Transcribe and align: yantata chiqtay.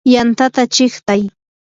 yantata 0.13 0.63
chiqtay. 0.73 1.21